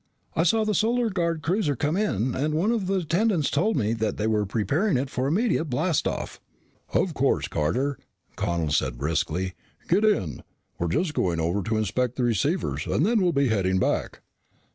I 0.35 0.41
saw 0.41 0.65
the 0.65 0.73
Solar 0.73 1.11
Guard 1.11 1.43
cruiser 1.43 1.75
come 1.75 1.95
in 1.95 2.33
and 2.33 2.55
one 2.55 2.71
of 2.71 2.87
the 2.87 2.95
attendants 3.01 3.51
told 3.51 3.77
me 3.77 3.93
that 3.93 4.17
they 4.17 4.25
were 4.25 4.47
preparing 4.47 4.97
it 4.97 5.11
for 5.11 5.27
immediate 5.27 5.65
blast 5.65 6.07
off" 6.07 6.41
"Of 6.91 7.13
course, 7.13 7.47
Carter," 7.47 7.99
Connel 8.35 8.71
said 8.71 8.97
briskly. 8.97 9.53
"Get 9.87 10.03
in. 10.03 10.41
We're 10.79 10.87
just 10.87 11.13
going 11.13 11.39
over 11.39 11.61
to 11.61 11.77
inspect 11.77 12.15
the 12.15 12.23
receivers 12.23 12.87
and 12.87 13.05
then 13.05 13.21
we'll 13.21 13.31
be 13.31 13.49
heading 13.49 13.77
back." 13.77 14.21